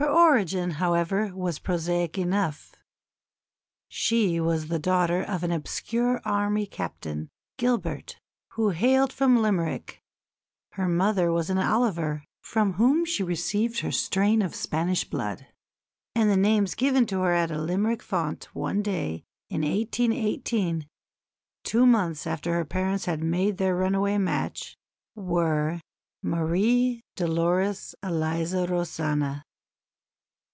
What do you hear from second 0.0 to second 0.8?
Her origin,